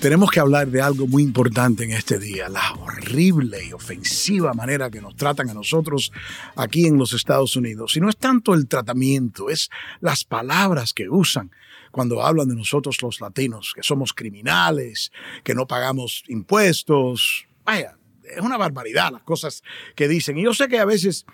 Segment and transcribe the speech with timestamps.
[0.00, 4.90] Tenemos que hablar de algo muy importante en este día, la horrible y ofensiva manera
[4.90, 6.12] que nos tratan a nosotros
[6.54, 7.96] aquí en los Estados Unidos.
[7.96, 9.70] Y no es tanto el tratamiento, es
[10.00, 11.50] las palabras que usan
[11.90, 15.10] cuando hablan de nosotros los latinos, que somos criminales,
[15.42, 17.46] que no pagamos impuestos.
[17.64, 17.97] Vaya,
[18.36, 19.62] es una barbaridad las cosas
[19.94, 20.38] que dicen.
[20.38, 21.26] Y yo sé que a veces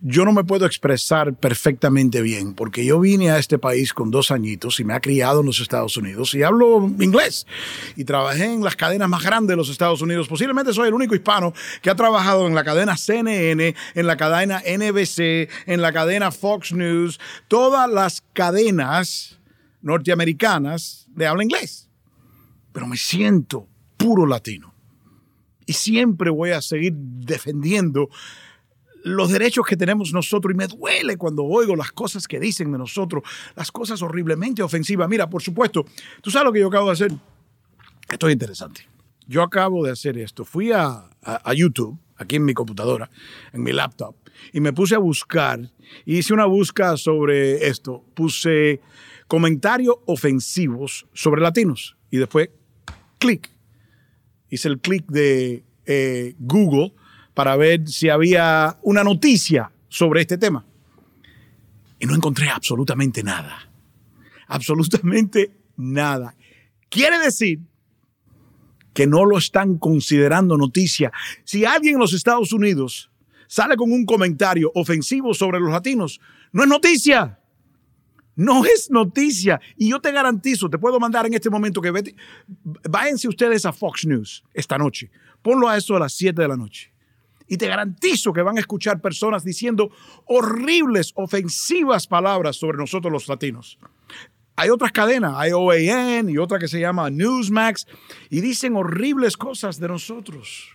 [0.00, 4.30] yo no me puedo expresar perfectamente bien porque yo vine a este país con dos
[4.30, 7.46] añitos y me ha criado en los Estados Unidos y hablo inglés
[7.96, 10.28] y trabajé en las cadenas más grandes de los Estados Unidos.
[10.28, 14.60] Posiblemente soy el único hispano que ha trabajado en la cadena CNN, en la cadena
[14.60, 19.38] NBC, en la cadena Fox News, todas las cadenas
[19.80, 21.88] norteamericanas de habla inglés.
[22.72, 24.73] Pero me siento puro latino
[25.66, 28.08] y siempre voy a seguir defendiendo
[29.04, 32.78] los derechos que tenemos nosotros y me duele cuando oigo las cosas que dicen de
[32.78, 33.22] nosotros,
[33.54, 35.08] las cosas horriblemente ofensivas.
[35.08, 35.84] Mira, por supuesto,
[36.22, 37.12] tú sabes lo que yo acabo de hacer.
[38.08, 38.88] Esto es interesante.
[39.26, 40.44] Yo acabo de hacer esto.
[40.44, 41.10] Fui a,
[41.54, 43.10] YouTube, aquí en mi computadora,
[43.52, 44.16] en mi laptop,
[44.52, 45.70] y me puse a buscar,
[46.06, 48.04] hice una búsqueda sobre esto.
[48.14, 48.80] Puse
[49.28, 52.48] comentarios ofensivos sobre latinos y después
[53.18, 53.53] clic.
[54.54, 56.94] Hice el clic de eh, Google
[57.34, 60.64] para ver si había una noticia sobre este tema.
[61.98, 63.68] Y no encontré absolutamente nada.
[64.46, 66.36] Absolutamente nada.
[66.88, 67.62] Quiere decir
[68.92, 71.10] que no lo están considerando noticia.
[71.42, 73.10] Si alguien en los Estados Unidos
[73.48, 76.20] sale con un comentario ofensivo sobre los latinos,
[76.52, 77.40] no es noticia.
[78.36, 79.60] No es noticia.
[79.76, 81.92] Y yo te garantizo, te puedo mandar en este momento que
[82.88, 85.10] váyanse ustedes a Fox News esta noche.
[85.42, 86.92] Ponlo a eso a las 7 de la noche.
[87.46, 89.90] Y te garantizo que van a escuchar personas diciendo
[90.24, 93.78] horribles, ofensivas palabras sobre nosotros los latinos.
[94.56, 97.86] Hay otras cadenas, hay OAN y otra que se llama Newsmax,
[98.30, 100.70] y dicen horribles cosas de nosotros.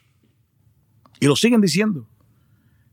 [1.20, 2.08] Y lo siguen diciendo.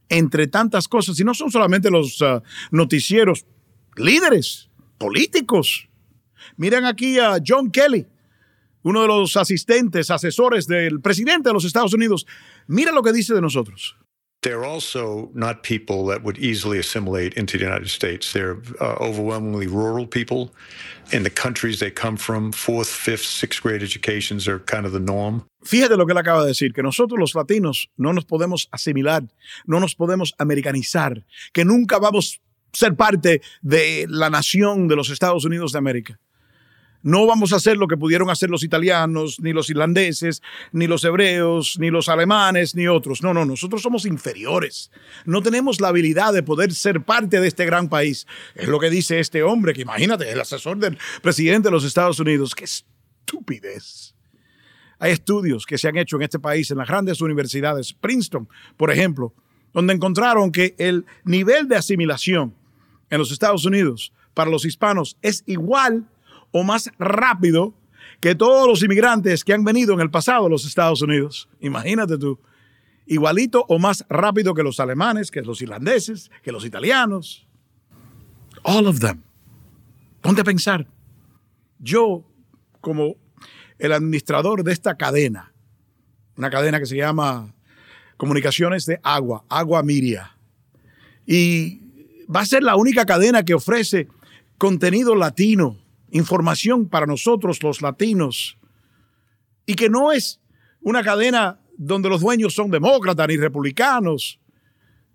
[0.09, 2.41] Entre tantas cosas, y no son solamente los uh,
[2.71, 3.45] noticieros,
[3.97, 4.69] líderes,
[4.99, 5.89] políticos.
[6.57, 8.07] Miren aquí a John Kelly,
[8.83, 12.27] uno de los asistentes, asesores del presidente de los Estados Unidos.
[12.67, 13.97] Mira lo que dice de nosotros.
[14.43, 18.33] They're also not people that would easily assimilate into the United States.
[18.33, 20.53] They're uh, overwhelmingly rural people.
[21.11, 25.01] In the countries they come from, fourth, fifth, sixth grade educations are kind of the
[25.01, 25.43] norm.
[25.65, 29.25] Fíjate lo que él acaba de decir, que nosotros los latinos no nos podemos asimilar,
[29.67, 32.41] no nos podemos americanizar, que nunca vamos
[32.77, 36.21] ser parte de la nación de los Estados Unidos de América.
[37.03, 40.43] No vamos a hacer lo que pudieron hacer los italianos, ni los irlandeses,
[40.73, 43.23] ni los hebreos, ni los alemanes, ni otros.
[43.23, 44.91] No, no, nosotros somos inferiores.
[45.25, 48.27] No tenemos la habilidad de poder ser parte de este gran país.
[48.55, 52.19] Es lo que dice este hombre, que imagínate, el asesor del presidente de los Estados
[52.19, 52.55] Unidos.
[52.55, 54.15] ¡Qué estupidez!
[54.99, 58.91] Hay estudios que se han hecho en este país, en las grandes universidades, Princeton, por
[58.91, 59.33] ejemplo,
[59.73, 62.55] donde encontraron que el nivel de asimilación
[63.11, 66.09] en los Estados Unidos para los hispanos es igual
[66.53, 67.75] o más rápido
[68.21, 71.49] que todos los inmigrantes que han venido en el pasado a los Estados Unidos.
[71.61, 72.39] Imagínate tú.
[73.07, 77.47] Igualito o más rápido que los alemanes, que los irlandeses, que los italianos.
[78.63, 79.23] All of them.
[80.21, 80.87] Ponte a pensar.
[81.79, 82.25] Yo,
[82.81, 83.17] como
[83.79, 85.53] el administrador de esta cadena,
[86.37, 87.55] una cadena que se llama
[88.17, 90.37] Comunicaciones de Agua, Agua Miria,
[91.27, 91.86] y
[92.35, 94.09] va a ser la única cadena que ofrece
[94.59, 95.79] contenido latino
[96.11, 98.59] información para nosotros los latinos
[99.67, 100.41] y que no es
[100.81, 104.41] una cadena donde los dueños son demócratas ni republicanos.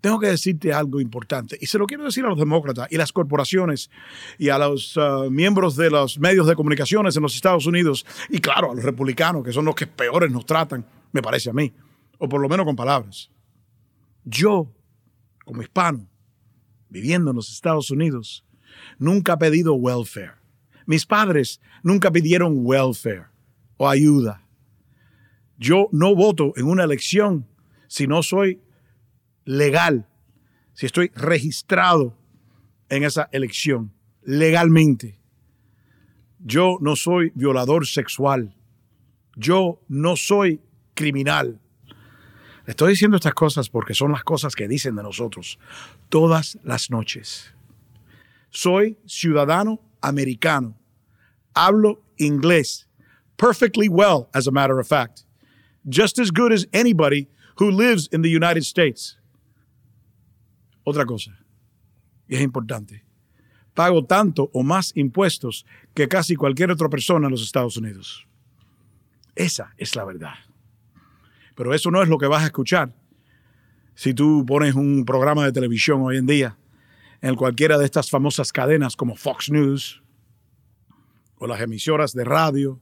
[0.00, 3.12] Tengo que decirte algo importante y se lo quiero decir a los demócratas y las
[3.12, 3.88] corporaciones
[4.36, 8.40] y a los uh, miembros de los medios de comunicaciones en los Estados Unidos y
[8.40, 11.72] claro a los republicanos que son los que peores nos tratan, me parece a mí,
[12.18, 13.30] o por lo menos con palabras.
[14.24, 14.72] Yo,
[15.44, 16.08] como hispano,
[16.92, 18.44] viviendo en los Estados Unidos,
[18.98, 20.34] nunca he pedido welfare.
[20.86, 23.26] Mis padres nunca pidieron welfare
[23.78, 24.46] o ayuda.
[25.56, 27.46] Yo no voto en una elección
[27.88, 28.60] si no soy
[29.44, 30.06] legal,
[30.74, 32.16] si estoy registrado
[32.88, 33.92] en esa elección
[34.22, 35.18] legalmente.
[36.44, 38.54] Yo no soy violador sexual.
[39.36, 40.60] Yo no soy
[40.94, 41.61] criminal.
[42.66, 45.58] Estoy diciendo estas cosas porque son las cosas que dicen de nosotros
[46.08, 47.52] todas las noches.
[48.50, 50.76] Soy ciudadano americano.
[51.54, 52.88] Hablo inglés
[53.36, 55.24] perfectly well, as a matter of fact.
[55.88, 59.16] Just as good as anybody who lives in the United States.
[60.84, 61.38] otra cosa,
[62.28, 63.04] y es importante.
[63.74, 68.26] Pago tanto o más impuestos que casi cualquier otra persona en los Estados Unidos.
[69.34, 70.34] Esa es la verdad.
[71.54, 72.94] Pero eso no es lo que vas a escuchar.
[73.94, 76.58] Si tú pones un programa de televisión hoy en día
[77.20, 80.02] en cualquiera de estas famosas cadenas como Fox News
[81.36, 82.80] o las emisoras de radio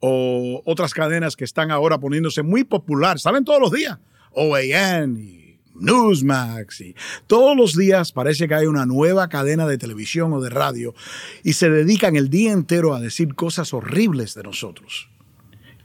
[0.00, 3.98] o otras cadenas que están ahora poniéndose muy popular, salen todos los días,
[4.32, 6.94] OAN y Newsmax y
[7.26, 10.94] todos los días parece que hay una nueva cadena de televisión o de radio
[11.42, 15.08] y se dedican el día entero a decir cosas horribles de nosotros.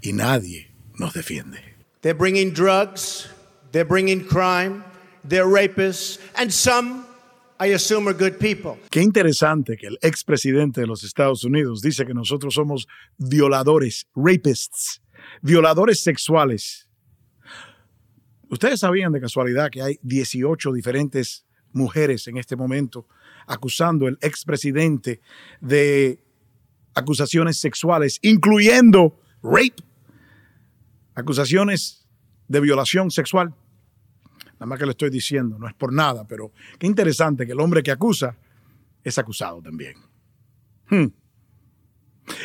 [0.01, 0.70] Y nadie
[1.01, 1.59] nos defiende.
[2.01, 3.27] They're bringing drugs,
[3.71, 4.83] they're bringing crime,
[5.27, 7.06] they're rapists, and some,
[7.59, 8.77] I assume, are good people.
[8.89, 12.88] Qué interesante que el expresidente de los Estados Unidos dice que nosotros somos
[13.18, 15.01] violadores, rapists,
[15.42, 16.88] violadores sexuales.
[18.50, 23.07] Ustedes sabían de casualidad que hay 18 diferentes mujeres en este momento
[23.48, 25.21] acusando al expresidente
[25.62, 26.24] de
[26.94, 29.81] acusaciones sexuales, incluyendo rape,
[31.16, 32.06] acusaciones
[32.48, 33.54] de violación sexual.
[34.54, 37.60] Nada más que le estoy diciendo, no es por nada, pero qué interesante que el
[37.60, 38.38] hombre que acusa
[39.04, 39.96] es acusado también.
[40.90, 41.08] Hmm.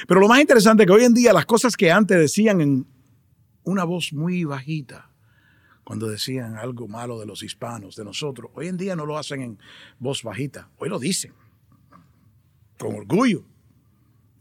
[0.06, 2.86] Pero lo más interesante es que hoy en día las cosas que antes decían en
[3.64, 5.10] una voz muy bajita,
[5.84, 9.42] cuando decían algo malo de los hispanos, de nosotros, hoy en día no lo hacen
[9.42, 9.58] en
[9.98, 11.32] voz bajita, hoy lo dicen,
[12.78, 13.44] con orgullo,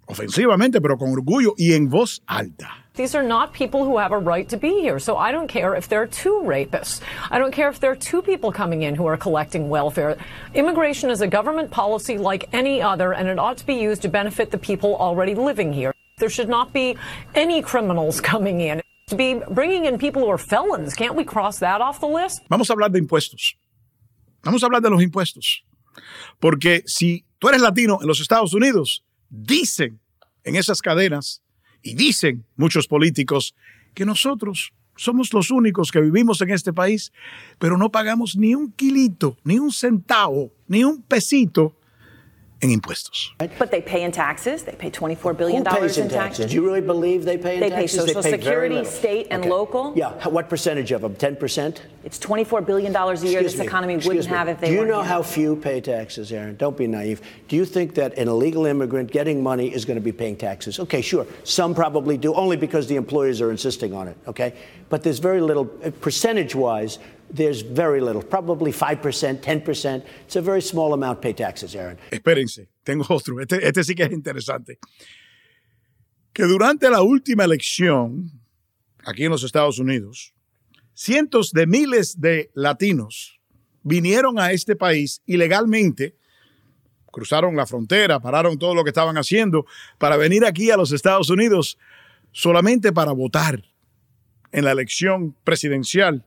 [0.05, 2.84] ofensivamente, pero con orgullo y en voz alta.
[2.95, 4.99] These are not people who have a right to be here.
[4.99, 7.01] So I don't care if there are two rapists.
[7.29, 10.17] I don't care if there are two people coming in who are collecting welfare.
[10.53, 14.07] Immigration is a government policy like any other, and it ought to be used to
[14.07, 15.93] benefit the people already living here.
[16.19, 16.97] There should not be
[17.33, 18.81] any criminals coming in.
[19.09, 22.41] To be bringing in people who are felons, can't we cross that off the list?
[22.49, 23.55] Vamos a hablar de impuestos.
[24.43, 25.63] Vamos a hablar de los impuestos.
[26.39, 29.99] Porque si tú eres latino en los Estados Unidos, dicen
[30.43, 31.43] en esas cadenas
[31.85, 33.55] y dicen muchos políticos
[33.93, 37.13] que nosotros somos los únicos que vivimos en este país,
[37.59, 41.77] pero no pagamos ni un kilito, ni un centavo, ni un pesito
[42.61, 43.31] en impuestos.
[43.59, 44.63] But they pay in taxes.
[44.63, 46.37] They pay $24 billion Who pays in in taxes?
[46.37, 46.45] taxes.
[46.51, 47.99] Do you really believe they pay in They pay taxes?
[48.07, 49.49] Social very Security, state, and Okay.
[49.49, 49.93] local.
[49.95, 50.11] Yeah.
[50.27, 51.15] What percentage of them?
[51.15, 51.81] 10%?
[52.05, 53.65] It's $24 billion a year Excuse this me.
[53.65, 54.37] economy Excuse wouldn't me.
[54.37, 55.09] have if they Do you know here.
[55.09, 56.55] how few pay taxes, Aaron?
[56.55, 57.21] Don't be naive.
[57.49, 60.79] Do you think that an illegal immigrant getting money is going to be paying taxes?
[60.79, 61.25] Okay, sure.
[61.43, 64.53] Some probably do, only because the employers are insisting on it, okay?
[64.89, 66.99] But there's very little, uh, percentage-wise,
[67.35, 68.21] there's very little.
[68.21, 70.03] Probably 5%, 10%.
[70.25, 71.97] It's a very small amount pay taxes, Aaron.
[72.11, 73.39] Espérense, tengo otro.
[73.39, 74.79] Este, este sí que es interesante.
[76.33, 78.31] Que durante la última elección,
[79.05, 80.33] aquí en los Estados Unidos,
[80.93, 83.39] cientos de miles de latinos
[83.83, 86.15] vinieron a este país ilegalmente,
[87.11, 89.65] cruzaron la frontera, pararon todo lo que estaban haciendo
[89.97, 91.77] para venir aquí a los Estados Unidos
[92.31, 93.63] solamente para votar
[94.51, 96.25] en la elección presidencial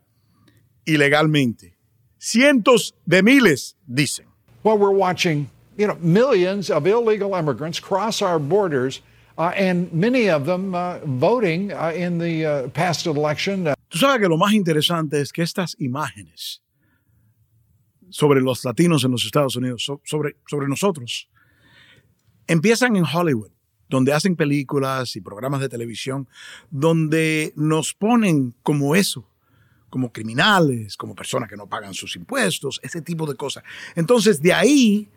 [0.88, 1.76] ilegalmente.
[2.18, 4.26] Cientos de miles, dicen.
[4.64, 9.02] Well, we're watching, you know, millions of illegal immigrants cross our borders,
[9.38, 13.64] uh, and many of them uh, voting uh, in the uh, past election.
[13.88, 16.60] Tú sabes que lo más interesante es que estas imágenes
[18.10, 21.28] sobre los latinos en los Estados Unidos, so- sobre, sobre nosotros,
[22.48, 23.50] empiezan en Hollywood,
[23.88, 26.28] donde hacen películas y programas de televisión,
[26.70, 29.30] donde nos ponen como eso,
[29.90, 33.64] como criminales, como personas que no pagan sus impuestos, ese tipo de cosas.
[33.94, 35.08] Entonces, de ahí,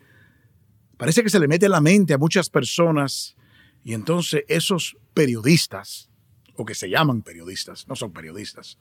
[0.96, 3.36] parece que se le mete en la mente a muchas personas
[3.84, 6.10] y entonces esos periodistas,
[6.54, 8.78] o que se llaman periodistas, no son periodistas,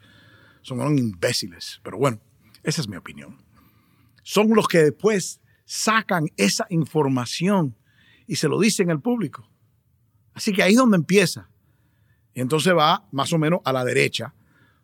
[0.61, 2.19] son imbéciles, pero bueno,
[2.63, 3.37] esa es mi opinión.
[4.23, 7.75] Son los que después sacan esa información
[8.27, 9.49] y se lo dicen al público.
[10.33, 11.49] Así que ahí es donde empieza.
[12.33, 14.33] Y entonces va más o menos a la derecha,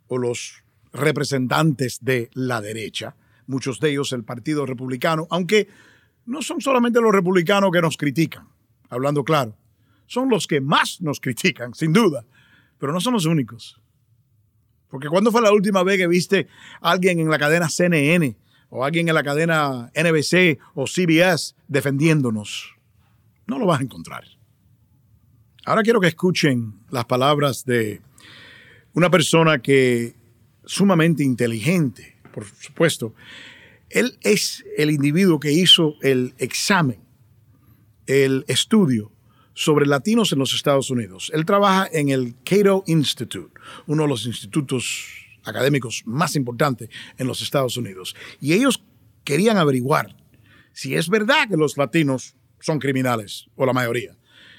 [0.08, 0.64] o los
[0.98, 5.68] representantes de la derecha, muchos de ellos el Partido Republicano, aunque
[6.25, 8.48] no son solamente los republicanos que nos critican,
[8.89, 9.56] hablando claro,
[10.06, 12.25] son los que más nos critican, sin duda,
[12.77, 13.82] pero no son los únicos.
[14.89, 16.48] Porque ¿cuándo fue la última vez que viste
[16.82, 18.36] a alguien en la cadena CNN
[18.70, 22.75] o alguien en la cadena NBC o CBS defendiéndonos?
[23.46, 24.24] No lo vas a encontrar.
[25.66, 28.01] Ahora quiero que escuchen las palabras de
[28.94, 30.16] una persona que
[30.68, 33.16] sumamente inteligente, por supuesto.
[33.90, 37.00] Él es el individuo que hizo el examen,
[38.06, 39.12] el estudio
[39.54, 41.32] sobre latinos en los Estados Unidos.
[41.34, 45.08] Él trabaja en el Cato Institute, uno de los institutos
[45.44, 48.16] académicos más importantes en los Estados Unidos.
[48.40, 48.84] Y ellos
[49.24, 50.16] querían averiguar
[50.74, 54.16] si es verdad que los latinos son criminales, o la mayoría.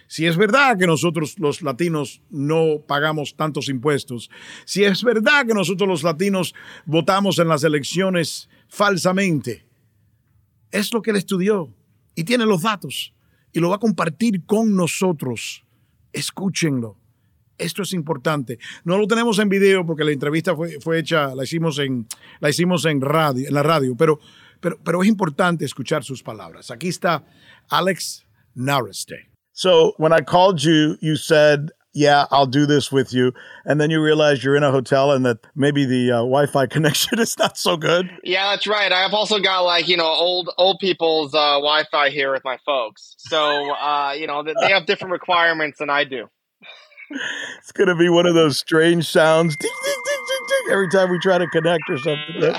[0.08, 4.30] Si es verdad que nosotros los latinos no pagamos tantos impuestos,
[4.64, 6.54] si es verdad que nosotros los latinos
[6.86, 9.66] votamos en las elecciones falsamente,
[10.70, 11.74] es lo que él estudió
[12.14, 13.12] y tiene los datos
[13.52, 15.64] y lo va a compartir con nosotros.
[16.10, 16.96] Escúchenlo.
[17.58, 18.58] Esto es importante.
[18.84, 22.06] No lo tenemos en video porque la entrevista fue, fue hecha, la hicimos en,
[22.40, 24.20] la radio, pero,
[24.60, 26.70] pero es importante escuchar sus palabras.
[26.70, 27.26] Aquí está
[27.68, 28.24] Alex
[28.54, 29.37] Nareste.
[29.58, 33.32] So when I called you, you said, "Yeah, I'll do this with you,"
[33.64, 37.18] and then you realize you're in a hotel and that maybe the uh, Wi-Fi connection
[37.18, 38.08] is not so good.
[38.22, 38.92] Yeah, that's right.
[38.92, 43.16] I've also got like you know old old people's uh, Wi-Fi here with my folks,
[43.18, 46.28] so uh, you know they have different requirements than I do.
[47.58, 51.36] It's gonna be one of those strange sounds ding, ding, ding, every time we try
[51.36, 52.54] to connect or something.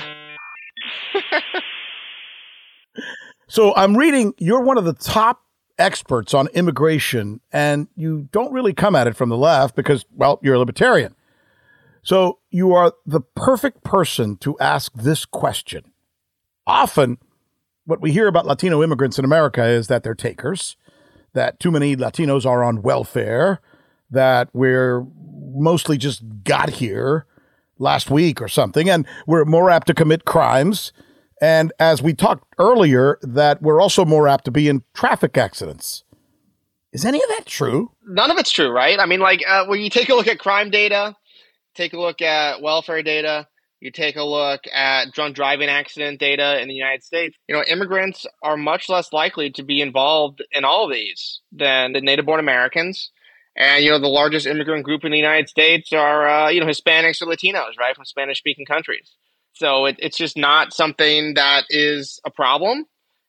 [3.48, 4.34] so I'm reading.
[4.36, 5.40] You're one of the top
[5.80, 10.38] experts on immigration, and you don't really come at it from the left because, well,
[10.42, 11.14] you're a libertarian.
[12.02, 15.92] So you are the perfect person to ask this question.
[16.66, 17.18] Often,
[17.84, 20.76] what we hear about Latino immigrants in America is that they're takers,
[21.32, 23.60] that too many Latinos are on welfare,
[24.10, 25.06] that we're
[25.52, 27.26] mostly just got here
[27.78, 30.92] last week or something, and we're more apt to commit crimes
[31.40, 36.04] and as we talked earlier, that we're also more apt to be in traffic accidents.
[36.92, 37.92] Is any of that true?
[38.06, 38.98] None of it's true, right?
[38.98, 41.16] I mean, like uh, when you take a look at crime data,
[41.74, 43.46] take a look at welfare data,
[43.80, 47.64] you take a look at drunk driving accident data in the United States, you know,
[47.66, 52.26] immigrants are much less likely to be involved in all of these than the native
[52.26, 53.10] born Americans.
[53.56, 56.66] And, you know, the largest immigrant group in the United States are, uh, you know,
[56.66, 59.10] Hispanics or Latinos, right, from Spanish speaking countries.
[59.52, 62.86] So it, it's just not something that is a problem.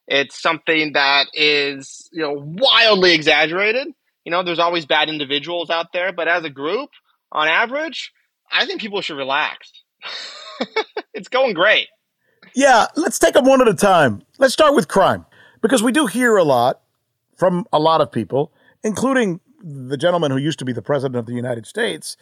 [0.08, 3.88] It's something that is, you know, wildly exaggerated.
[4.24, 6.90] You know, there's always bad individuals out there, but as a group,
[7.30, 8.12] on average,
[8.50, 9.72] I think people should relax.
[11.14, 11.88] it's going great.
[12.54, 14.22] Yeah, let's take them one at a time.
[14.38, 15.24] Let's start with crime
[15.62, 16.82] because we do hear a lot
[17.36, 18.52] from a lot of people,
[18.84, 22.16] including the gentleman who used to be the president of the United States.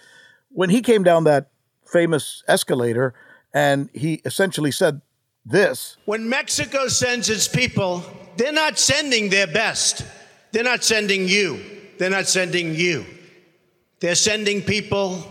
[0.50, 1.50] When he came down that
[1.84, 3.14] famous escalator,
[3.52, 5.00] and he essentially said
[5.44, 8.04] this When Mexico sends its people,
[8.36, 10.04] they're not sending their best.
[10.52, 11.60] They're not sending you.
[11.98, 13.04] They're not sending you.
[14.00, 15.22] They're sending people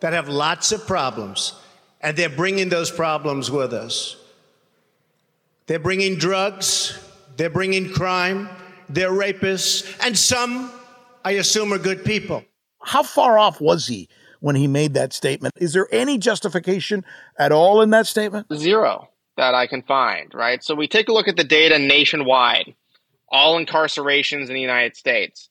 [0.00, 1.54] that have lots of problems,
[2.00, 4.16] and they're bringing those problems with us.
[5.66, 6.98] They're bringing drugs,
[7.36, 8.48] they're bringing crime,
[8.88, 10.70] they're rapists, and some,
[11.24, 12.44] I assume, are good people.
[12.82, 14.08] How far off was he
[14.40, 15.54] when he made that statement.
[15.58, 17.04] Is there any justification
[17.38, 18.46] at all in that statement?
[18.54, 20.62] Zero that I can find, right?
[20.64, 22.74] So we take a look at the data nationwide,
[23.28, 25.48] all incarcerations in the United States.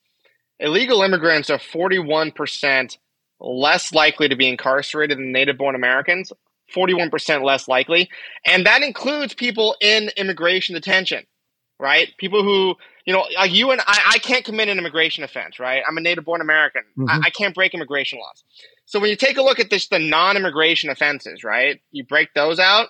[0.58, 2.98] Illegal immigrants are 41%
[3.38, 6.32] less likely to be incarcerated than native born Americans,
[6.74, 8.08] 41% less likely.
[8.44, 11.24] And that includes people in immigration detention,
[11.78, 12.08] right?
[12.18, 15.82] People who you know, like you and I, I can't commit an immigration offense, right?
[15.88, 16.82] I'm a native born American.
[16.98, 17.08] Mm-hmm.
[17.08, 18.42] I, I, can't break immigration laws.
[18.84, 21.80] So when you take a look at this, the non-immigration offenses, right?
[21.92, 22.88] You break those out,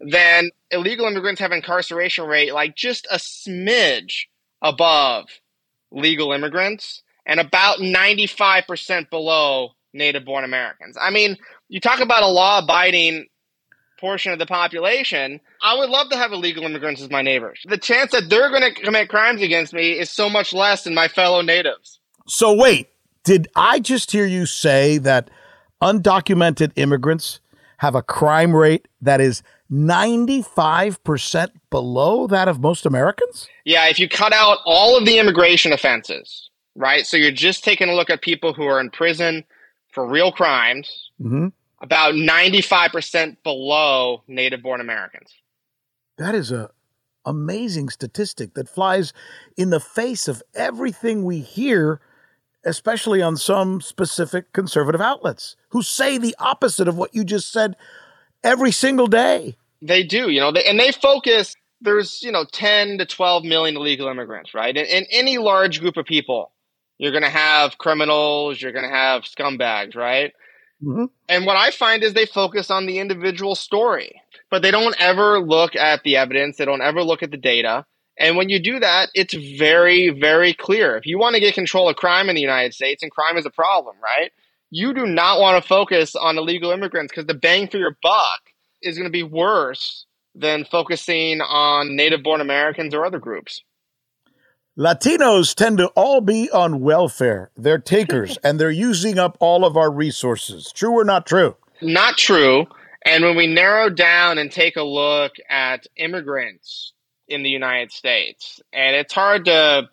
[0.00, 4.24] then illegal immigrants have incarceration rate like just a smidge
[4.62, 5.26] above
[5.90, 10.96] legal immigrants and about 95% below native born Americans.
[11.00, 11.36] I mean,
[11.68, 13.26] you talk about a law abiding
[14.00, 17.60] portion of the population, I would love to have illegal immigrants as my neighbors.
[17.66, 20.94] The chance that they're going to commit crimes against me is so much less than
[20.94, 22.00] my fellow natives.
[22.26, 22.88] So wait,
[23.24, 25.30] did I just hear you say that
[25.82, 27.40] undocumented immigrants
[27.78, 33.48] have a crime rate that is 95% below that of most Americans?
[33.64, 37.06] Yeah, if you cut out all of the immigration offenses, right?
[37.06, 39.44] So you're just taking a look at people who are in prison
[39.92, 41.48] for real crimes, mm-hmm.
[41.80, 45.32] About 95% below native born Americans.
[46.18, 46.70] That is a
[47.26, 49.12] amazing statistic that flies
[49.56, 52.00] in the face of everything we hear
[52.64, 57.76] especially on some specific conservative outlets who say the opposite of what you just said
[58.44, 59.56] every single day.
[59.82, 61.56] They do, you know, they, and they focus.
[61.80, 64.76] There's, you know, 10 to 12 million illegal immigrants, right?
[64.76, 66.52] In, in any large group of people,
[66.98, 70.34] you're going to have criminals, you're going to have scumbags, right?
[70.82, 71.04] Mm-hmm.
[71.28, 75.40] And what I find is they focus on the individual story, but they don't ever
[75.40, 76.56] look at the evidence.
[76.56, 77.84] They don't ever look at the data.
[78.18, 80.96] And when you do that, it's very, very clear.
[80.96, 83.46] If you want to get control of crime in the United States, and crime is
[83.46, 84.30] a problem, right?
[84.70, 88.40] you do not want to focus on illegal immigrants because the bang for your buck
[88.82, 93.62] is going to be worse than focusing on native born Americans or other groups.
[94.80, 97.50] Latinos tend to all be on welfare.
[97.54, 100.72] They're takers and they're using up all of our resources.
[100.74, 101.54] True or not true?
[101.82, 102.64] Not true.
[103.04, 106.94] And when we narrow down and take a look at immigrants
[107.28, 109.90] in the United States, and it's hard to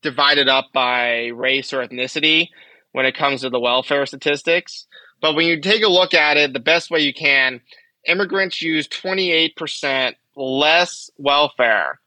[0.00, 2.48] divide it up by race or ethnicity
[2.92, 4.86] when it comes to the welfare statistics.
[5.20, 7.60] But when you take a look at it the best way you can,
[8.08, 12.00] immigrants use 28% less welfare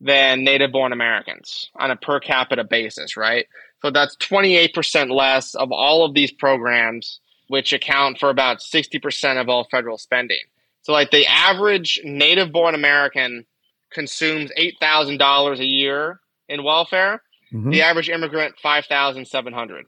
[0.00, 3.46] than native born Americans on a per capita basis, right?
[3.82, 9.48] So that's 28% less of all of these programs, which account for about 60% of
[9.48, 10.42] all federal spending.
[10.82, 13.44] So, like the average native born American
[13.90, 17.70] consumes $8,000 a year in welfare, mm-hmm.
[17.70, 19.86] the average immigrant, 5,700.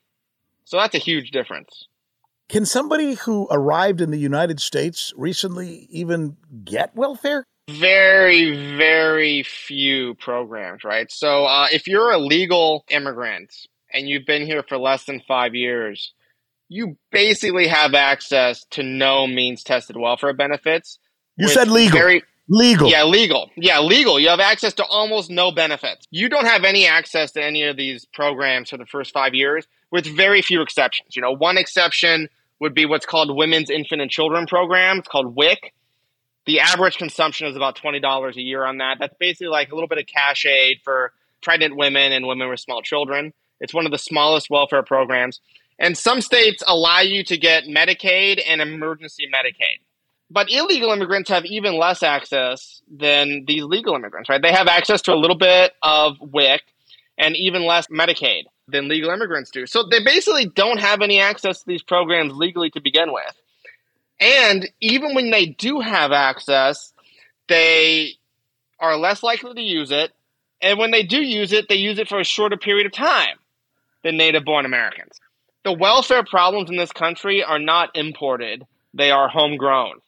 [0.64, 1.86] So that's a huge difference.
[2.48, 7.44] Can somebody who arrived in the United States recently even get welfare?
[7.78, 11.10] Very, very few programs, right?
[11.10, 13.54] So uh, if you're a legal immigrant
[13.92, 16.12] and you've been here for less than five years,
[16.68, 20.98] you basically have access to no means tested welfare benefits.
[21.36, 21.98] You said legal.
[21.98, 22.90] Very, legal.
[22.90, 23.50] Yeah, legal.
[23.56, 24.20] Yeah, legal.
[24.20, 26.06] You have access to almost no benefits.
[26.10, 29.66] You don't have any access to any of these programs for the first five years,
[29.90, 31.16] with very few exceptions.
[31.16, 32.28] You know, one exception
[32.60, 34.98] would be what's called Women's Infant and Children Program.
[34.98, 35.72] It's called WIC.
[36.50, 38.96] The average consumption is about $20 a year on that.
[38.98, 41.12] That's basically like a little bit of cash aid for
[41.44, 43.32] pregnant women and women with small children.
[43.60, 45.40] It's one of the smallest welfare programs.
[45.78, 49.78] And some states allow you to get Medicaid and emergency Medicaid.
[50.28, 54.42] But illegal immigrants have even less access than these legal immigrants, right?
[54.42, 56.62] They have access to a little bit of WIC
[57.16, 59.66] and even less Medicaid than legal immigrants do.
[59.66, 63.40] So they basically don't have any access to these programs legally to begin with.
[64.20, 66.92] And even when they do have access,
[67.48, 68.12] they
[68.78, 70.12] are less likely to use it.
[70.60, 73.38] And when they do use it, they use it for a shorter period of time
[74.04, 75.18] than native born Americans.
[75.64, 80.00] The welfare problems in this country are not imported, they are homegrown.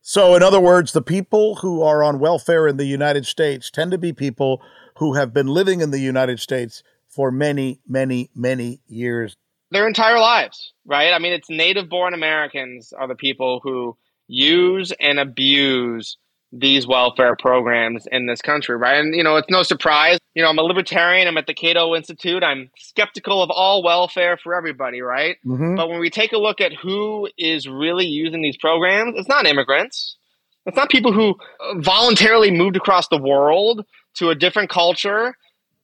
[0.00, 3.90] So, in other words, the people who are on welfare in the United States tend
[3.90, 4.62] to be people
[4.96, 9.36] who have been living in the United States for many, many, many years.
[9.70, 11.12] Their entire lives, right?
[11.12, 16.16] I mean, it's native born Americans are the people who use and abuse
[16.50, 18.98] these welfare programs in this country, right?
[18.98, 20.18] And, you know, it's no surprise.
[20.34, 21.28] You know, I'm a libertarian.
[21.28, 22.42] I'm at the Cato Institute.
[22.42, 25.36] I'm skeptical of all welfare for everybody, right?
[25.44, 25.74] Mm-hmm.
[25.74, 29.46] But when we take a look at who is really using these programs, it's not
[29.46, 30.16] immigrants.
[30.64, 31.36] It's not people who
[31.76, 35.34] voluntarily moved across the world to a different culture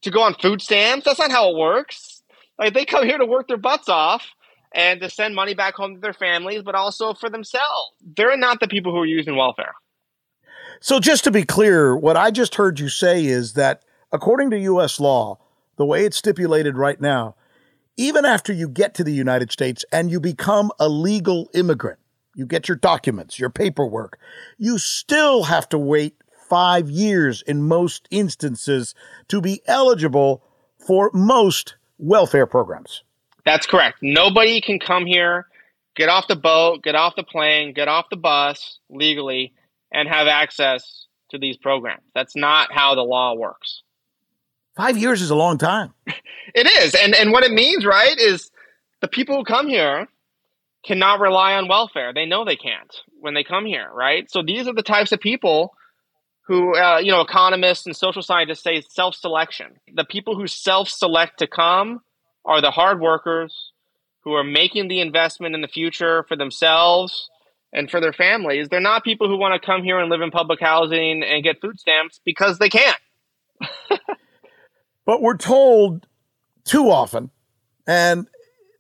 [0.03, 1.05] to go on food stamps.
[1.05, 2.14] That's not how it works.
[2.59, 4.27] Like they come here to work their butts off
[4.75, 7.93] and to send money back home to their families, but also for themselves.
[8.17, 9.75] They're not the people who are using welfare.
[10.81, 14.59] So, just to be clear, what I just heard you say is that according to
[14.59, 15.01] U.S.
[15.01, 15.39] law,
[15.77, 17.37] the way it's stipulated right now,
[17.97, 22.01] even after you get to the United States and you become a legal immigrant,
[22.35, 24.19] you get your documents, your paperwork,
[24.59, 26.17] you still have to wait
[26.49, 28.95] five years in most instances
[29.29, 30.43] to be eligible
[30.77, 33.03] for most welfare programs.
[33.45, 33.99] That's correct.
[34.03, 35.47] Nobody can come here,
[35.97, 39.53] get off the boat, get off the plane, get off the bus legally,
[39.93, 42.03] and have access to these programs.
[42.15, 43.83] That's not how the law works.
[44.77, 45.93] Five years is a long time.
[46.55, 46.95] it is.
[46.95, 48.51] And, and what it means, right, is
[49.01, 50.09] the people who come here
[50.85, 52.13] cannot rely on welfare.
[52.13, 54.31] They know they can't when they come here, right?
[54.31, 55.75] So these are the types of people
[56.47, 59.73] who, uh, you know, economists and social scientists say self selection.
[59.93, 62.01] The people who self select to come
[62.45, 63.73] are the hard workers
[64.25, 67.29] who are making the investment in the future for themselves
[67.73, 68.69] and for their families.
[68.69, 71.61] They're not people who want to come here and live in public housing and get
[71.61, 72.97] food stamps because they can't.
[75.05, 76.07] but we're told
[76.65, 77.31] too often,
[77.87, 78.27] and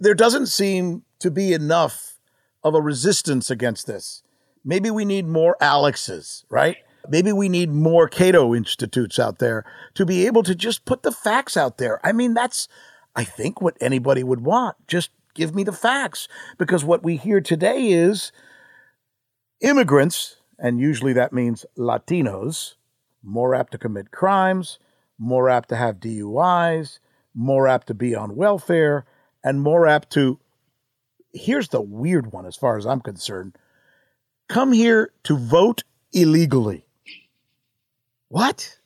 [0.00, 2.18] there doesn't seem to be enough
[2.62, 4.22] of a resistance against this.
[4.64, 6.76] Maybe we need more Alexes, right?
[7.08, 9.64] Maybe we need more Cato Institutes out there
[9.94, 12.00] to be able to just put the facts out there.
[12.04, 12.68] I mean, that's,
[13.14, 14.76] I think, what anybody would want.
[14.88, 16.28] Just give me the facts.
[16.58, 18.32] Because what we hear today is
[19.60, 22.74] immigrants, and usually that means Latinos,
[23.22, 24.78] more apt to commit crimes,
[25.18, 26.98] more apt to have DUIs,
[27.34, 29.04] more apt to be on welfare,
[29.42, 30.38] and more apt to,
[31.32, 33.56] here's the weird one as far as I'm concerned,
[34.48, 36.86] come here to vote illegally.
[38.34, 38.76] What?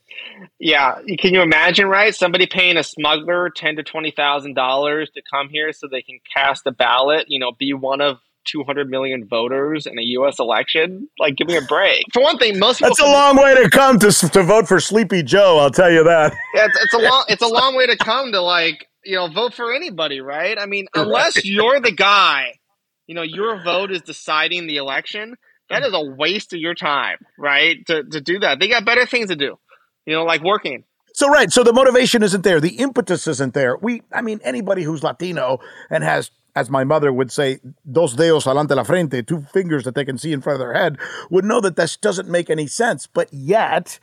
[0.60, 2.14] Yeah, can you imagine, right?
[2.14, 6.18] Somebody paying a smuggler ten to twenty thousand dollars to come here so they can
[6.36, 7.24] cast a ballot.
[7.28, 10.38] You know, be one of 200 million voters in a U.S.
[10.38, 11.08] election.
[11.18, 12.02] Like, give me a break.
[12.12, 15.22] For one thing, most That's a long way to come to, to vote for Sleepy
[15.22, 15.58] Joe.
[15.58, 16.34] I'll tell you that.
[16.54, 19.28] Yeah, it's, it's a long it's a long way to come to like you know
[19.28, 20.58] vote for anybody, right?
[20.58, 22.58] I mean, unless you're the guy,
[23.06, 25.36] you know, your vote is deciding the election.
[25.70, 27.84] That is a waste of your time, right?
[27.86, 29.58] To to do that, they got better things to do.
[30.06, 30.84] You know, like working.
[31.12, 33.76] So right, so the motivation isn't there, the impetus isn't there.
[33.76, 35.58] We, I mean, anybody who's Latino
[35.90, 39.94] and has as my mother would say, dos dedos alante la frente, two fingers that
[39.94, 40.98] they can see in front of their head,
[41.30, 43.06] would know that this doesn't make any sense.
[43.06, 44.00] But yet,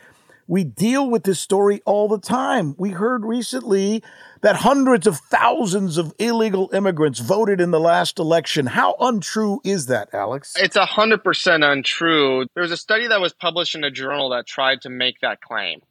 [0.47, 2.75] we deal with this story all the time.
[2.77, 4.03] We heard recently
[4.41, 8.67] that hundreds of thousands of illegal immigrants voted in the last election.
[8.67, 10.53] How untrue is that, Alex?
[10.57, 12.45] It's 100% untrue.
[12.53, 15.41] There was a study that was published in a journal that tried to make that
[15.41, 15.81] claim.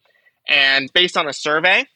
[0.48, 1.86] And based on a survey,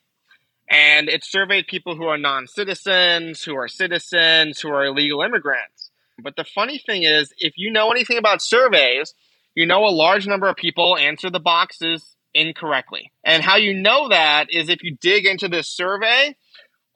[0.68, 5.90] and it surveyed people who are non citizens, who are citizens, who are illegal immigrants.
[6.20, 9.14] But the funny thing is, if you know anything about surveys,
[9.54, 13.12] you know a large number of people answer the boxes incorrectly.
[13.24, 16.36] And how you know that is if you dig into this survey,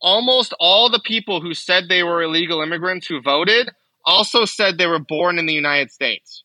[0.00, 3.70] almost all the people who said they were illegal immigrants who voted
[4.04, 6.44] also said they were born in the United States.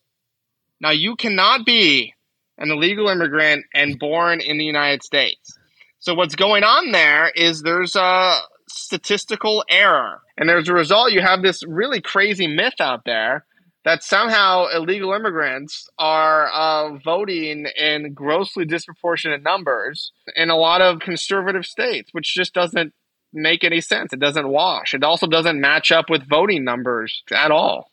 [0.79, 2.13] Now, you cannot be
[2.57, 5.57] an illegal immigrant and born in the United States.
[5.99, 10.21] So what's going on there is there's a statistical error.
[10.37, 13.45] And as a result, you have this really crazy myth out there
[13.87, 20.99] that somehow illegal immigrants are uh, voting in grossly disproportionate numbers in a lot of
[20.99, 22.93] conservative states, which just doesn't
[23.31, 24.11] make any sense.
[24.11, 24.93] It doesn't wash.
[24.93, 27.89] It also doesn't match up with voting numbers at all.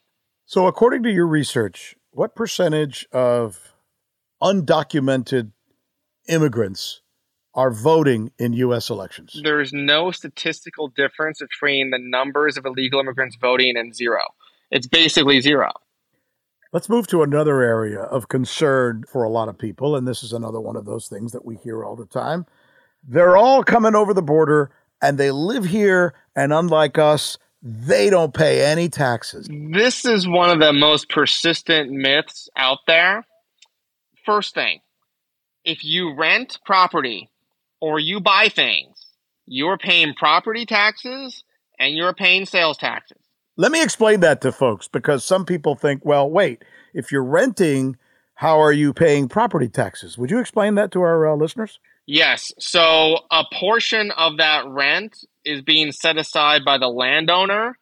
[0.46, 3.76] So, according to your research, what percentage of
[4.42, 5.52] undocumented
[6.28, 7.02] immigrants
[7.54, 8.90] are voting in U.S.
[8.90, 9.40] elections?
[9.44, 14.22] There is no statistical difference between the numbers of illegal immigrants voting and zero.
[14.72, 15.70] It's basically zero.
[16.74, 20.32] Let's move to another area of concern for a lot of people, and this is
[20.32, 22.46] another one of those things that we hear all the time.
[23.06, 28.34] They're all coming over the border and they live here, and unlike us, they don't
[28.34, 29.48] pay any taxes.
[29.48, 33.24] This is one of the most persistent myths out there.
[34.26, 34.80] First thing,
[35.64, 37.30] if you rent property
[37.80, 39.06] or you buy things,
[39.46, 41.44] you're paying property taxes
[41.78, 43.23] and you're paying sales taxes.
[43.56, 47.96] Let me explain that to folks because some people think, well, wait, if you're renting,
[48.34, 50.18] how are you paying property taxes?
[50.18, 51.78] Would you explain that to our uh, listeners?
[52.06, 52.52] Yes.
[52.58, 57.78] So a portion of that rent is being set aside by the landowner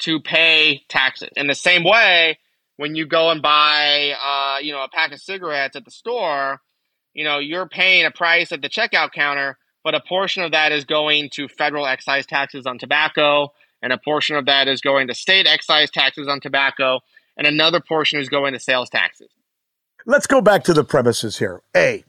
[0.00, 1.30] to pay taxes.
[1.36, 2.38] In the same way,
[2.76, 6.60] when you go and buy, uh, you know, a pack of cigarettes at the store,
[7.14, 10.72] you know, you're paying a price at the checkout counter, but a portion of that
[10.72, 13.52] is going to federal excise taxes on tobacco,
[13.86, 16.98] and a portion of that is going to state excise taxes on tobacco,
[17.36, 19.28] and another portion is going to sales taxes.
[20.06, 21.62] Let's go back to the premises here.
[21.76, 22.02] A,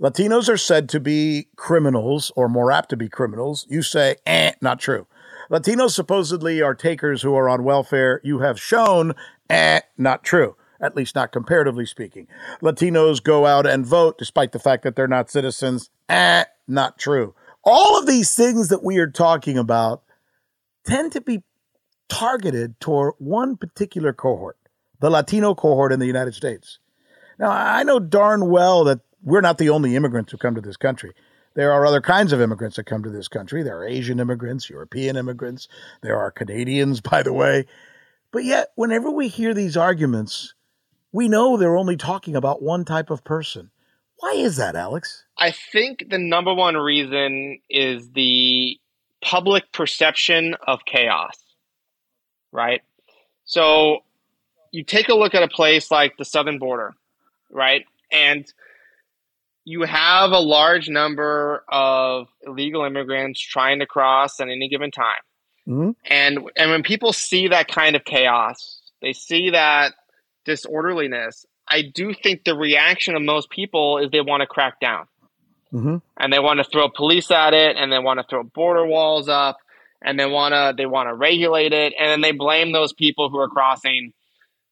[0.00, 3.66] Latinos are said to be criminals or more apt to be criminals.
[3.68, 5.08] You say, eh, not true.
[5.50, 8.20] Latinos supposedly are takers who are on welfare.
[8.22, 9.16] You have shown,
[9.50, 12.26] eh, not true at least not comparatively speaking.
[12.60, 15.88] Latinos go out and vote despite the fact that they're not citizens.
[16.10, 17.34] Eh, not true.
[17.64, 20.02] All of these things that we are talking about
[20.84, 21.42] tend to be
[22.08, 24.58] targeted toward one particular cohort,
[25.00, 26.78] the Latino cohort in the United States.
[27.38, 30.76] Now, I know darn well that we're not the only immigrants who come to this
[30.76, 31.12] country.
[31.54, 33.62] There are other kinds of immigrants that come to this country.
[33.62, 35.68] There are Asian immigrants, European immigrants,
[36.02, 37.66] there are Canadians, by the way.
[38.30, 40.54] But yet, whenever we hear these arguments,
[41.12, 43.70] we know they're only talking about one type of person.
[44.18, 45.24] Why is that, Alex?
[45.38, 48.78] I think the number one reason is the
[49.24, 51.36] public perception of chaos,
[52.52, 52.82] right?
[53.44, 54.00] So
[54.70, 56.92] you take a look at a place like the southern border,
[57.50, 57.84] right?
[58.12, 58.44] And
[59.64, 65.22] you have a large number of illegal immigrants trying to cross at any given time.
[65.66, 65.90] Mm-hmm.
[66.04, 69.94] And and when people see that kind of chaos, they see that
[70.44, 75.06] disorderliness, I do think the reaction of most people is they want to crack down.
[75.74, 75.96] Mm-hmm.
[76.18, 79.28] And they want to throw police at it and they want to throw border walls
[79.28, 79.58] up
[80.00, 83.28] and they want to they want to regulate it and then they blame those people
[83.28, 84.12] who are crossing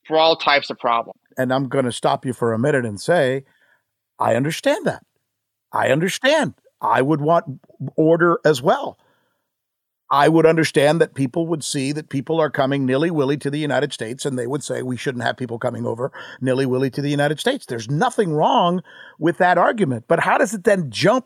[0.07, 1.19] for all types of problems.
[1.37, 3.45] And I'm going to stop you for a minute and say
[4.19, 5.05] I understand that.
[5.73, 6.55] I understand.
[6.81, 7.61] I would want
[7.97, 8.99] order as well.
[10.13, 13.59] I would understand that people would see that people are coming nilly willy to the
[13.59, 17.01] United States and they would say we shouldn't have people coming over nilly willy to
[17.01, 17.65] the United States.
[17.65, 18.83] There's nothing wrong
[19.19, 20.05] with that argument.
[20.09, 21.25] But how does it then jump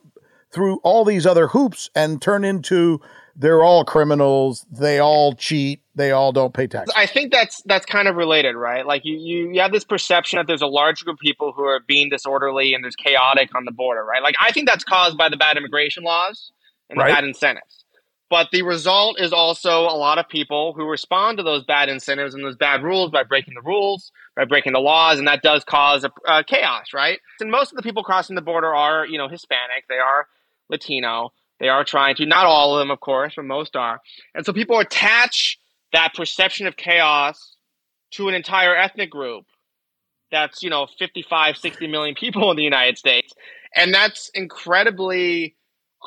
[0.52, 3.00] through all these other hoops and turn into
[3.38, 6.94] they're all criminals, they all cheat, they all don't pay taxes?
[6.96, 8.86] I think that's that's kind of related, right?
[8.86, 11.64] Like you, you you have this perception that there's a large group of people who
[11.64, 14.22] are being disorderly and there's chaotic on the border, right?
[14.22, 16.52] Like I think that's caused by the bad immigration laws
[16.88, 17.08] and Right.
[17.08, 17.84] the bad incentives.
[18.28, 22.34] But the result is also a lot of people who respond to those bad incentives
[22.34, 25.62] and those bad rules by breaking the rules, by breaking the laws, and that does
[25.62, 27.20] cause a, uh, chaos, right?
[27.40, 30.26] And most of the people crossing the border are, you know, Hispanic, they are
[30.68, 34.00] Latino, they are trying to, not all of them, of course, but most are.
[34.34, 35.58] And so people attach
[35.92, 37.56] that perception of chaos
[38.12, 39.44] to an entire ethnic group
[40.32, 43.32] that's, you know, 55, 60 million people in the United States.
[43.74, 45.54] And that's incredibly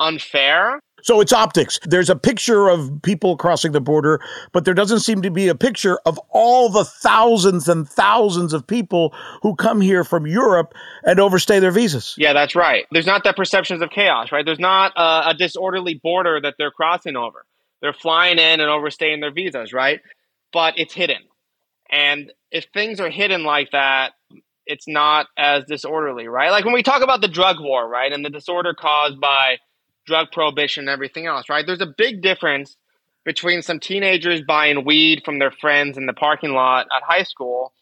[0.00, 0.80] unfair.
[1.02, 1.78] So it's optics.
[1.84, 4.20] There's a picture of people crossing the border,
[4.52, 8.66] but there doesn't seem to be a picture of all the thousands and thousands of
[8.66, 12.14] people who come here from Europe and overstay their visas.
[12.18, 12.86] Yeah, that's right.
[12.90, 14.44] There's not that perceptions of chaos, right?
[14.44, 17.46] There's not a, a disorderly border that they're crossing over.
[17.80, 20.00] They're flying in and overstaying their visas, right?
[20.52, 21.22] But it's hidden.
[21.90, 24.12] And if things are hidden like that,
[24.66, 26.50] it's not as disorderly, right?
[26.50, 28.12] Like when we talk about the drug war, right?
[28.12, 29.56] And the disorder caused by
[30.06, 31.66] drug prohibition and everything else, right?
[31.66, 32.76] There's a big difference
[33.24, 37.72] between some teenagers buying weed from their friends in the parking lot at high school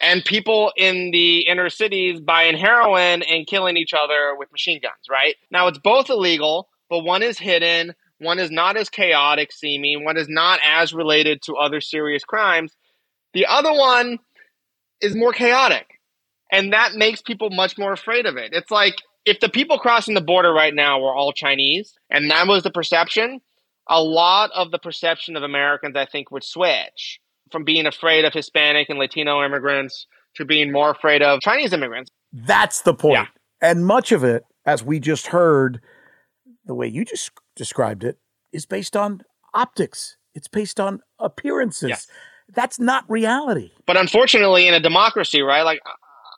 [0.00, 5.08] and people in the inner cities buying heroin and killing each other with machine guns,
[5.10, 5.36] right?
[5.50, 10.16] Now it's both illegal, but one is hidden, one is not as chaotic seeming, one
[10.16, 12.72] is not as related to other serious crimes.
[13.32, 14.18] The other one
[15.00, 15.86] is more chaotic.
[16.52, 18.52] And that makes people much more afraid of it.
[18.52, 18.96] It's like
[19.26, 22.70] if the people crossing the border right now were all Chinese and that was the
[22.70, 23.40] perception,
[23.88, 28.32] a lot of the perception of Americans, I think, would switch from being afraid of
[28.32, 32.10] Hispanic and Latino immigrants to being more afraid of Chinese immigrants.
[32.32, 33.14] That's the point.
[33.14, 33.26] Yeah.
[33.60, 35.80] And much of it, as we just heard,
[36.64, 38.18] the way you just described it,
[38.52, 39.22] is based on
[39.54, 40.16] optics.
[40.34, 41.88] It's based on appearances.
[41.88, 42.06] Yes.
[42.54, 43.70] That's not reality.
[43.86, 45.62] But unfortunately, in a democracy, right?
[45.62, 45.80] Like,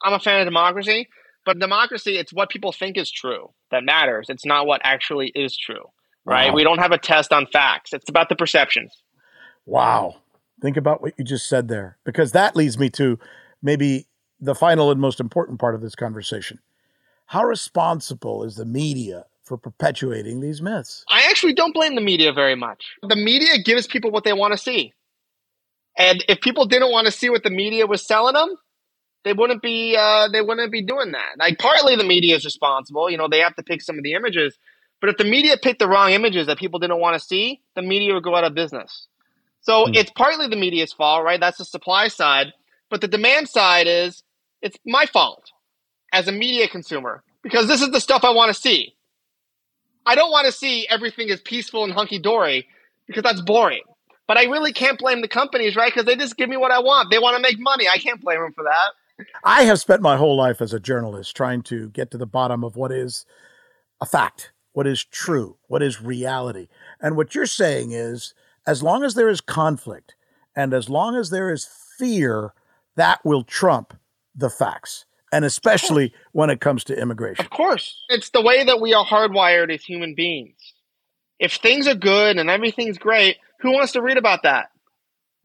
[0.03, 1.07] I'm a fan of democracy,
[1.45, 4.27] but democracy, it's what people think is true that matters.
[4.29, 5.85] It's not what actually is true,
[6.25, 6.49] right?
[6.49, 6.55] Wow.
[6.55, 7.93] We don't have a test on facts.
[7.93, 8.93] It's about the perceptions.
[9.65, 10.17] Wow.
[10.61, 13.17] Think about what you just said there, because that leads me to
[13.61, 14.07] maybe
[14.39, 16.59] the final and most important part of this conversation.
[17.27, 21.05] How responsible is the media for perpetuating these myths?
[21.09, 22.85] I actually don't blame the media very much.
[23.01, 24.93] The media gives people what they want to see.
[25.97, 28.55] And if people didn't want to see what the media was selling them,
[29.23, 31.37] they wouldn't be uh, they wouldn't be doing that.
[31.37, 33.09] Like partly the media is responsible.
[33.09, 34.57] You know, they have to pick some of the images.
[35.01, 37.81] But if the media picked the wrong images that people didn't want to see, the
[37.81, 39.07] media would go out of business.
[39.61, 41.39] So it's partly the media's fault, right?
[41.39, 42.53] That's the supply side.
[42.89, 44.23] But the demand side is
[44.61, 45.51] it's my fault
[46.11, 48.95] as a media consumer because this is the stuff I want to see.
[50.05, 52.67] I don't want to see everything is peaceful and hunky dory
[53.05, 53.83] because that's boring.
[54.27, 55.91] But I really can't blame the companies, right?
[55.93, 57.11] Because they just give me what I want.
[57.11, 57.87] They want to make money.
[57.87, 58.91] I can't blame them for that.
[59.43, 62.63] I have spent my whole life as a journalist trying to get to the bottom
[62.63, 63.25] of what is
[64.01, 66.67] a fact, what is true, what is reality.
[67.01, 68.33] And what you're saying is
[68.65, 70.15] as long as there is conflict
[70.55, 72.53] and as long as there is fear,
[72.95, 73.93] that will trump
[74.35, 75.05] the facts.
[75.31, 77.45] And especially when it comes to immigration.
[77.45, 78.03] Of course.
[78.09, 80.55] It's the way that we are hardwired as human beings.
[81.37, 84.71] If things are good and everything's great, who wants to read about that?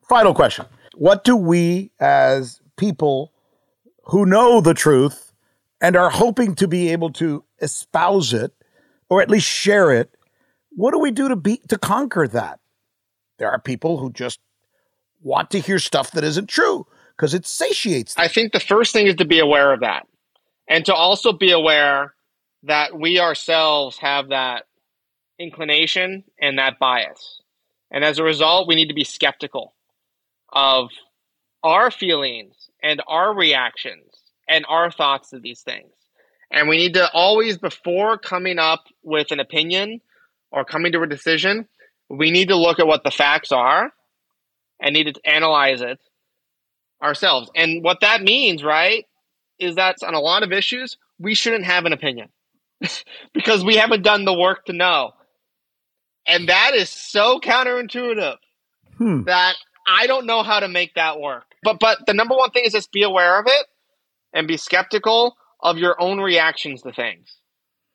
[0.08, 0.64] Final question.
[0.94, 3.32] What do we as people
[4.06, 5.32] who know the truth
[5.80, 8.52] and are hoping to be able to espouse it
[9.08, 10.14] or at least share it,
[10.70, 12.60] what do we do to be to conquer that?
[13.38, 14.40] There are people who just
[15.22, 16.86] want to hear stuff that isn't true
[17.16, 18.24] because it satiates them.
[18.24, 20.06] I think the first thing is to be aware of that.
[20.68, 22.14] And to also be aware
[22.62, 24.64] that we ourselves have that
[25.38, 27.40] inclination and that bias.
[27.90, 29.74] And as a result, we need to be skeptical
[30.52, 30.90] of
[31.62, 34.04] our feelings and our reactions
[34.48, 35.90] and our thoughts to these things.
[36.52, 40.02] And we need to always, before coming up with an opinion
[40.52, 41.66] or coming to a decision,
[42.08, 43.92] we need to look at what the facts are
[44.80, 45.98] and need to analyze it
[47.02, 47.50] ourselves.
[47.56, 49.06] And what that means, right,
[49.58, 52.28] is that on a lot of issues, we shouldn't have an opinion
[53.32, 55.12] because we haven't done the work to know.
[56.26, 58.36] And that is so counterintuitive
[58.98, 59.22] Hmm.
[59.24, 59.56] that
[59.88, 61.44] I don't know how to make that work.
[61.64, 63.66] But but the number one thing is just be aware of it
[64.32, 67.36] and be skeptical of your own reactions to things.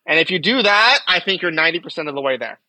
[0.05, 2.59] And if you do that, I think you're 90% of the way there.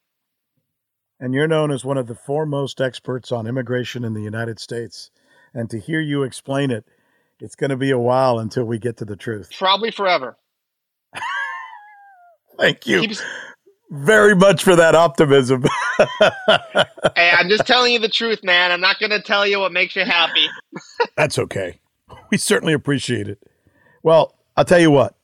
[1.18, 5.10] and you're known as one of the foremost experts on immigration in the United States.
[5.54, 6.84] And to hear you explain it,
[7.40, 9.50] it's going to be a while until we get to the truth.
[9.58, 10.36] Probably forever.
[12.58, 13.08] Thank you.
[13.90, 15.64] Very much for that optimism.
[17.16, 18.70] hey, I'm just telling you the truth, man.
[18.70, 20.46] I'm not going to tell you what makes you happy.
[21.16, 21.80] That's okay.
[22.30, 23.42] We certainly appreciate it.
[24.02, 25.16] Well, I'll tell you what,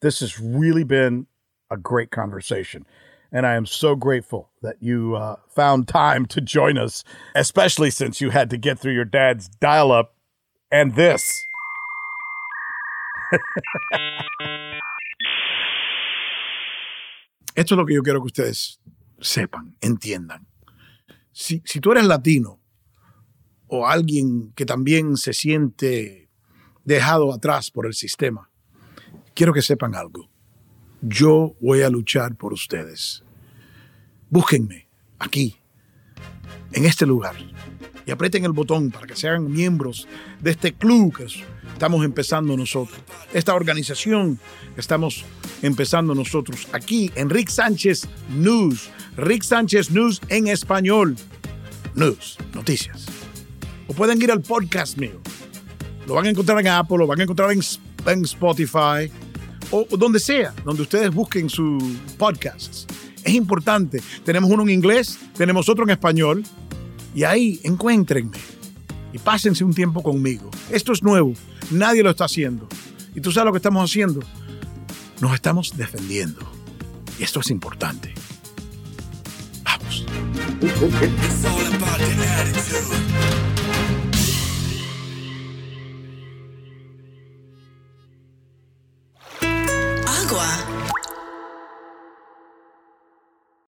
[0.00, 1.26] this has really been
[1.70, 2.86] a great conversation.
[3.32, 7.04] And I am so grateful that you uh, found time to join us,
[7.34, 10.14] especially since you had to get through your dad's dial up
[10.70, 11.46] and this.
[17.60, 18.80] Esto es lo que yo quiero que ustedes
[19.20, 20.46] sepan, entiendan.
[21.30, 22.58] Si, tú eres latino
[23.66, 26.30] o alguien que también se siente
[26.84, 28.50] dejado atrás por el sistema,
[29.34, 30.30] quiero que sepan algo
[31.02, 33.22] yo voy a luchar por ustedes.
[34.28, 35.56] Búsquenme aquí,
[36.72, 37.36] en este lugar,
[38.06, 40.06] y aprieten el botón para que sean miembros
[40.40, 41.26] de este club que
[41.72, 42.98] estamos empezando nosotros,
[43.32, 44.38] esta organización
[44.74, 45.24] que estamos
[45.62, 51.16] empezando nosotros aquí en Rick Sánchez News, Rick Sánchez News en español,
[51.94, 53.06] News, noticias.
[53.86, 55.20] O pueden ir al podcast mío.
[56.06, 57.60] Lo van a encontrar en Apple, lo van a encontrar en,
[58.24, 59.10] Spotify
[59.70, 61.82] o donde sea, donde ustedes busquen sus
[62.16, 62.86] podcasts.
[63.24, 64.00] Es importante.
[64.24, 66.42] Tenemos uno en inglés, tenemos otro en español.
[67.14, 68.38] Y ahí encuéntrenme
[69.12, 70.50] y pásense un tiempo conmigo.
[70.70, 71.34] Esto es nuevo,
[71.70, 72.68] nadie lo está haciendo.
[73.14, 74.20] Y tú sabes lo que estamos haciendo.
[75.20, 76.40] Nos estamos defendiendo.
[77.18, 78.14] Esto es importante.
[79.62, 80.06] Vamos.